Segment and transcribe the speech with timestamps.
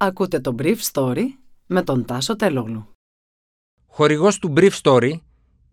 [0.00, 1.24] Ακούτε το Brief Story
[1.66, 2.88] με τον Τάσο Τελόγλου.
[3.86, 5.12] Χορηγός του Brief Story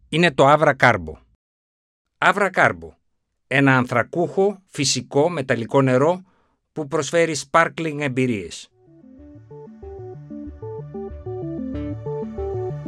[0.10, 1.14] είναι το Avra Carbo.
[2.18, 2.90] Avra Carbo,
[3.48, 6.22] ένα ανθρακούχο, φυσικό, μεταλλικό νερό
[6.72, 8.70] που προσφέρει sparkling εμπειρίες.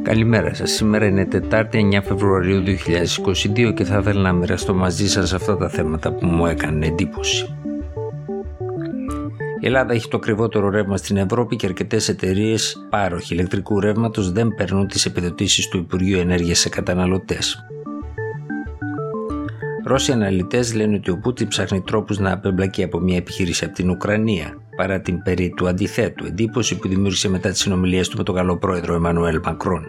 [0.02, 0.70] Καλημέρα σας.
[0.70, 5.68] Σήμερα είναι Τετάρτη 9 Φεβρουαρίου 2022 και θα ήθελα να μοιραστώ μαζί σας αυτά τα
[5.68, 7.57] θέματα που μου έκανε εντύπωση.
[9.60, 14.54] Η Ελλάδα έχει το ακριβότερο ρεύμα στην Ευρώπη και αρκετές εταιρείες πάροχοι ηλεκτρικού ρεύματος δεν
[14.54, 17.64] περνούν τις επιδοτήσεις του Υπουργείου Ενέργειας σε καταναλωτές.
[19.84, 23.90] Ρώσοι αναλυτές λένε ότι ο Πούτιν ψάχνει τρόπους να απεμπλακεί από μια επιχείρηση από την
[23.90, 28.34] Ουκρανία, παρά την περί του αντιθέτου εντύπωση που δημιούργησε μετά τις συνομιλίες του με τον
[28.34, 29.86] καλό πρόεδρο Εμμανουέλ Μακρόν.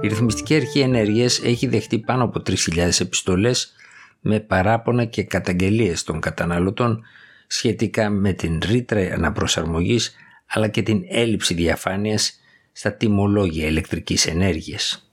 [0.00, 3.72] Η Ρυθμιστική Αρχή Ενέργειας έχει δεχτεί πάνω από 3.000 επιστολές
[4.22, 7.04] με παράπονα και καταγγελίες των καταναλωτών
[7.46, 10.14] σχετικά με την ρήτρα αναπροσαρμογής
[10.46, 12.40] αλλά και την έλλειψη διαφάνειας
[12.72, 15.12] στα τιμολόγια ηλεκτρικής ενέργειας.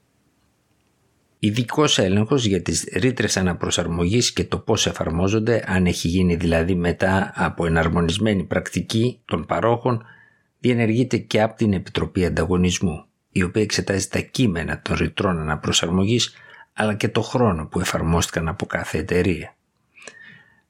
[1.38, 7.32] Ειδικός έλεγχος για τις ρήτρες αναπροσαρμογής και το πώς εφαρμόζονται, αν έχει γίνει δηλαδή μετά
[7.34, 10.04] από εναρμονισμένη πρακτική των παρόχων,
[10.58, 16.34] διενεργείται και από την Επιτροπή Ανταγωνισμού, η οποία εξετάζει τα κείμενα των ρητρών αναπροσαρμογής
[16.80, 19.56] αλλά και το χρόνο που εφαρμόστηκαν από κάθε εταιρεία.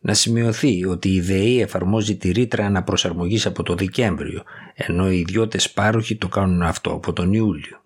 [0.01, 4.43] Να σημειωθεί ότι η ΔΕΗ εφαρμόζει τη ρήτρα αναπροσαρμογής από το Δεκέμβριο,
[4.75, 7.85] ενώ οι ιδιώτες πάροχοι το κάνουν αυτό από τον Ιούλιο.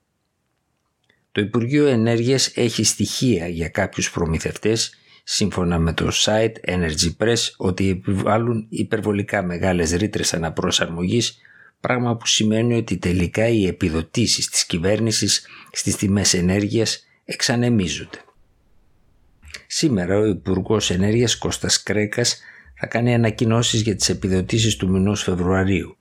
[1.33, 7.89] Το Υπουργείο Ενέργειας έχει στοιχεία για κάποιους προμηθευτές σύμφωνα με το site Energy Press ότι
[7.89, 11.39] επιβάλλουν υπερβολικά μεγάλες ρήτρες αναπροσαρμογής
[11.80, 18.19] πράγμα που σημαίνει ότι τελικά οι επιδοτήσεις της κυβέρνησης στις τιμές ενέργειας εξανεμίζονται.
[19.67, 22.41] Σήμερα ο Υπουργός Ενέργειας Κώστας Κρέκας
[22.75, 25.97] θα κάνει ανακοινώσεις για τις επιδοτήσεις του μηνός Φεβρουαρίου.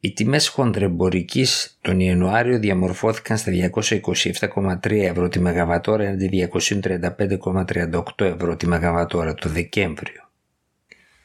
[0.00, 8.66] Οι τιμές χοντρεμπορικής τον Ιανουάριο διαμορφώθηκαν στα 227,3 ευρώ τη Μεγαβατόρα αντί 235,38 ευρώ τη
[8.66, 10.30] Μεγαβατόρα το Δεκέμβριο.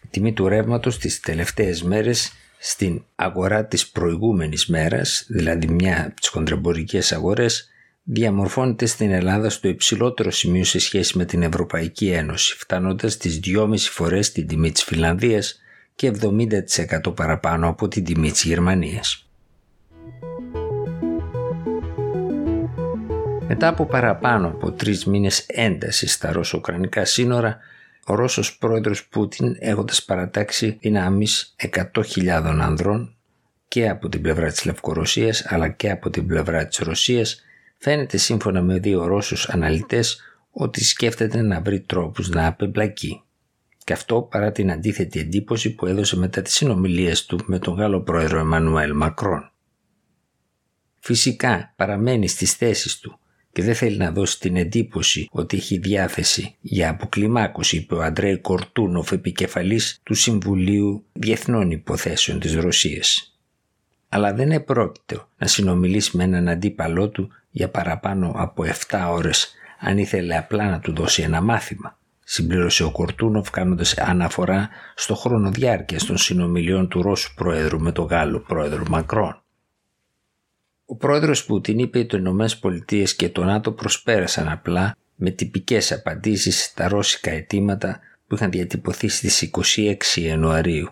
[0.04, 6.20] Η τιμή του ρεύματος τις τελευταίες μέρες στην αγορά της προηγούμενης μέρας, δηλαδή μια από
[6.20, 7.70] τις χοντρεμπορικές αγορές,
[8.12, 13.78] διαμορφώνεται στην Ελλάδα στο υψηλότερο σημείο σε σχέση με την Ευρωπαϊκή Ένωση, φτάνοντας τις 2,5
[13.78, 15.60] φορές την τιμή της Φιλανδίας
[15.96, 19.30] και 70% παραπάνω από την τιμή της Γερμανίας.
[23.48, 27.58] Μετά από παραπάνω από τρεις μήνες έντασης στα ρωσο-ουκρανικά σύνορα,
[28.06, 33.16] ο Ρώσος πρόεδρος Πούτιν έχοντας παρατάξει δυνάμεις 100.000 ανδρών
[33.68, 37.44] και από την πλευρά της Λευκορωσίας αλλά και από την πλευρά της Ρωσίας
[37.82, 43.22] Φαίνεται σύμφωνα με δύο Ρώσους αναλυτές ότι σκέφτεται να βρει τρόπους να απεμπλακεί.
[43.84, 48.02] Και αυτό παρά την αντίθετη εντύπωση που έδωσε μετά τις συνομιλίες του με τον Γάλλο
[48.02, 49.52] πρόεδρο Εμμανουέλ Μακρόν.
[51.00, 53.20] Φυσικά παραμένει στις θέσεις του
[53.52, 58.38] και δεν θέλει να δώσει την εντύπωση ότι έχει διάθεση για αποκλιμάκωση, είπε ο Αντρέι
[58.38, 63.38] Κορτούνοφ, επικεφαλής του Συμβουλίου Διεθνών Υποθέσεων της Ρωσίας.
[64.10, 69.98] Αλλά δεν επρόκειτο να συνομιλήσει με έναν αντίπαλό του για παραπάνω από 7 ώρες αν
[69.98, 71.98] ήθελε απλά να του δώσει ένα μάθημα.
[72.24, 78.06] Συμπλήρωσε ο Κορτούνοφ κάνοντας αναφορά στο χρόνο διάρκειας των συνομιλιών του Ρώσου Πρόεδρου με τον
[78.06, 79.42] Γάλλο Πρόεδρο Μακρόν.
[80.86, 86.64] Ο πρόεδρος Πούτιν είπε ότι οι ΗΠΑ και το ΝΑΤΟ προσπέρασαν απλά με τυπικές απαντήσεις
[86.64, 90.90] στα ρώσικα αιτήματα που είχαν διατυπωθεί στις 26 Ιανουαρίου.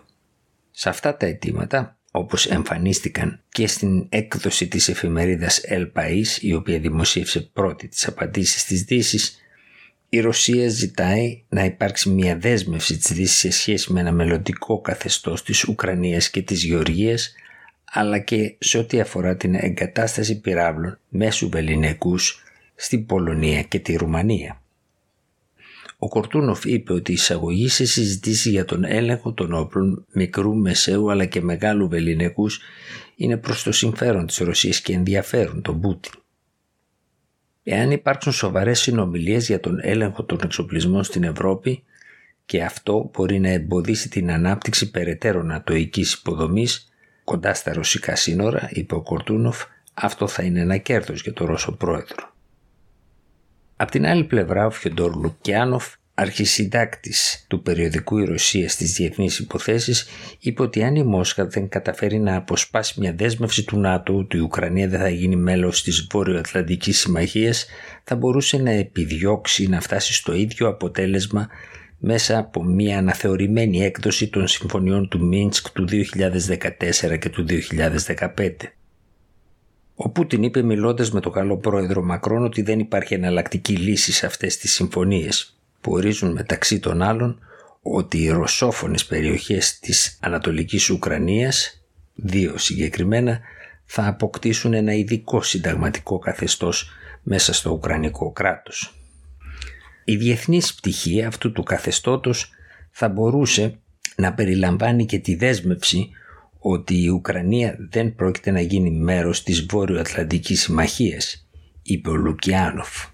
[0.70, 6.78] Σε αυτά τα αιτήματα όπως εμφανίστηκαν και στην έκδοση της εφημερίδας El País, η οποία
[6.78, 9.38] δημοσίευσε πρώτη τις απαντήσεις της δύσης,
[10.08, 15.42] η Ρωσία ζητάει να υπάρξει μια δέσμευση της Δύσης σε σχέση με ένα μελλοντικό καθεστώς
[15.42, 17.32] της Ουκρανίας και της Γεωργίας,
[17.84, 22.42] αλλά και σε ό,τι αφορά την εγκατάσταση πυράβλων μέσου βεληνικούς
[22.74, 24.62] στην Πολωνία και τη Ρουμανία.
[26.00, 31.10] Ο Κορτούνοφ είπε ότι η εισαγωγή σε συζητήσεις για τον έλεγχο των όπλων μικρού, μεσαίου
[31.10, 32.60] αλλά και μεγάλου βεληνικούς
[33.16, 36.12] είναι προς το συμφέρον της Ρωσίας και ενδιαφέρουν τον Πούτιν.
[37.62, 41.82] Εάν υπάρξουν σοβαρές συνομιλίες για τον έλεγχο των εξοπλισμών στην Ευρώπη
[42.44, 46.88] και αυτό μπορεί να εμποδίσει την ανάπτυξη περαιτέρω νατοικής υποδομής
[47.24, 49.64] κοντά στα ρωσικά σύνορα, είπε ο Κορτούνοφ,
[49.94, 52.36] αυτό θα είναι ένα κέρδος για τον Ρώσο πρόεδρο.
[53.80, 60.06] Απ' την άλλη πλευρά ο Φιοντόρ Λουκιάνοφ, αρχισυντάκτης του περιοδικού «Η Ρωσία στις διεθνείς υποθέσεις»,
[60.40, 64.40] είπε ότι αν η Μόσχα δεν καταφέρει να αποσπάσει μια δέσμευση του ΝΑΤΟ ότι η
[64.40, 67.66] Ουκρανία δεν θα γίνει μέλος της Βόρειο-Ατλαντικής Συμμαχίας,
[68.04, 71.48] θα μπορούσε να επιδιώξει να φτάσει στο ίδιο αποτέλεσμα
[71.98, 78.77] μέσα από μια αναθεωρημένη έκδοση των συμφωνιών του Μίνσκ του 2014 και του 2015.
[80.00, 84.26] Ο Πούτιν είπε μιλώντας με τον καλό πρόεδρο Μακρόν ότι δεν υπάρχει εναλλακτική λύση σε
[84.26, 87.38] αυτές τις συμφωνίες που ορίζουν μεταξύ των άλλων
[87.82, 91.84] ότι οι ρωσόφωνες περιοχές της Ανατολικής Ουκρανίας,
[92.14, 93.40] δύο συγκεκριμένα,
[93.84, 96.90] θα αποκτήσουν ένα ειδικό συνταγματικό καθεστώς
[97.22, 98.94] μέσα στο Ουκρανικό κράτος.
[100.04, 102.50] Η διεθνής πτυχή αυτού του καθεστώτος
[102.90, 103.78] θα μπορούσε
[104.16, 106.10] να περιλαμβάνει και τη δέσμευση
[106.58, 111.48] ότι η Ουκρανία δεν πρόκειται να γίνει μέρος της Βόρειο-Ατλαντικής Συμμαχίας,
[111.82, 113.06] είπε ο Λουκιάνοφ.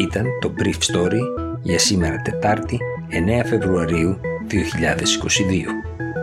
[0.00, 1.20] Ήταν το Brief Story
[1.62, 2.78] για σήμερα Τετάρτη
[3.10, 4.20] 9 Φεβρουαρίου
[4.50, 6.17] 2022.